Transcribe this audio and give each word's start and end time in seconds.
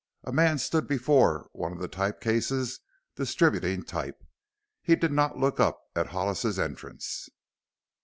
A 0.23 0.31
man 0.31 0.57
stood 0.57 0.87
before 0.87 1.51
one 1.53 1.71
of 1.73 1.77
the 1.77 1.87
type 1.87 2.21
cases 2.21 2.79
distributing 3.15 3.83
type. 3.83 4.17
He 4.81 4.95
did 4.95 5.11
not 5.11 5.37
look 5.37 5.59
up 5.59 5.79
at 5.95 6.07
Hollis's 6.07 6.57
entrance. 6.57 7.29